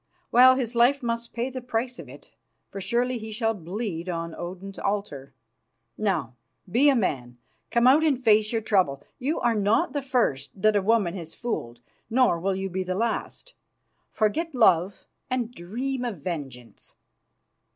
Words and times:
Well, 0.31 0.55
his 0.55 0.73
life 0.73 1.03
must 1.03 1.31
pay 1.31 1.51
the 1.51 1.61
price 1.61 1.99
of 1.99 2.09
it, 2.09 2.31
for 2.71 2.81
surely 2.81 3.19
he 3.19 3.31
shall 3.31 3.53
bleed 3.53 4.09
on 4.09 4.33
Odin's 4.33 4.79
altar. 4.79 5.35
Now, 5.95 6.33
be 6.67 6.89
a 6.89 6.95
man. 6.95 7.37
Come 7.69 7.85
out 7.85 8.03
and 8.03 8.17
face 8.17 8.51
your 8.51 8.63
trouble. 8.63 9.03
You 9.19 9.39
are 9.41 9.53
not 9.53 9.93
the 9.93 10.01
first 10.01 10.59
that 10.59 10.75
a 10.75 10.81
woman 10.81 11.13
has 11.17 11.35
fooled, 11.35 11.81
nor 12.09 12.39
will 12.39 12.55
you 12.55 12.67
be 12.67 12.81
the 12.81 12.95
last. 12.95 13.53
Forget 14.09 14.55
love 14.55 15.05
and 15.29 15.53
dream 15.53 16.03
of 16.03 16.21
vengeance." 16.23 16.95